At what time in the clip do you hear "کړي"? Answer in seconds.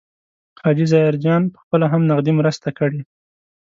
2.77-3.01